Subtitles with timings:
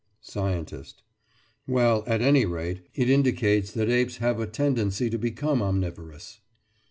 [0.21, 1.03] SCIENTIST:
[1.67, 6.39] Well, at any rate, it indicates that apes have a tendency to become omnivorous.